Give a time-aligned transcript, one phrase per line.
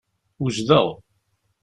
[0.41, 0.87] Wejdeɣ.